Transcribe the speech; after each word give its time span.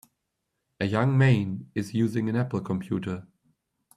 A 0.79 0.85
young 0.87 1.15
main 1.15 1.69
is 1.75 1.93
using 1.93 2.27
an 2.27 2.35
Apple 2.35 2.61
computer. 2.61 3.27